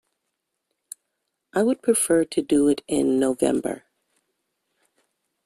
I 1.53 1.61
would 1.61 1.83
prefer 1.83 2.25
to 2.25 2.41
do 2.41 2.67
it 2.69 2.81
in 2.87 3.19
November. 3.19 3.83